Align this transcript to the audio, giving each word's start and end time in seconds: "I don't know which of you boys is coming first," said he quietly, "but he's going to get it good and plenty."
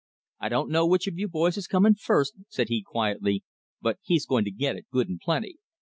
"I 0.39 0.49
don't 0.49 0.71
know 0.71 0.87
which 0.87 1.05
of 1.05 1.19
you 1.19 1.27
boys 1.27 1.57
is 1.57 1.67
coming 1.67 1.93
first," 1.93 2.33
said 2.49 2.69
he 2.69 2.81
quietly, 2.81 3.43
"but 3.83 3.99
he's 4.01 4.25
going 4.25 4.45
to 4.45 4.51
get 4.51 4.75
it 4.75 4.87
good 4.91 5.07
and 5.07 5.19
plenty." 5.19 5.57